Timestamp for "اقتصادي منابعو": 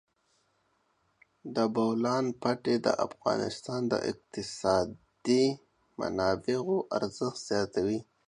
4.11-6.77